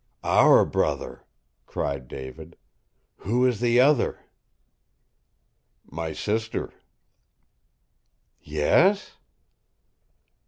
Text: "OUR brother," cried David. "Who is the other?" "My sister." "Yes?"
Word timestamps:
"OUR 0.23 0.65
brother," 0.65 1.27
cried 1.67 2.07
David. 2.07 2.57
"Who 3.17 3.45
is 3.45 3.59
the 3.59 3.79
other?" 3.79 4.25
"My 5.85 6.11
sister." 6.11 6.73
"Yes?" 8.41 9.11